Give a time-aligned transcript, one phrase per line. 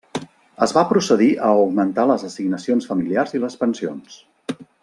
[0.67, 4.21] Es va procedir a augmentar les assignacions familiars i les pensions.